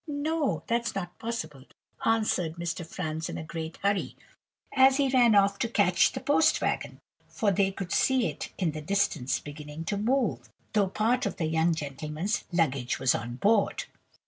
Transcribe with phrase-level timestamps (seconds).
[0.07, 1.65] no, that's not possible,'
[2.03, 2.83] answered Mr.
[2.83, 4.15] Franz in a great hurry,
[4.75, 8.71] as he ran off to catch the post wagon; for they could see it in
[8.71, 13.83] the distance beginning to move, though part of the young gentleman's luggage was on board.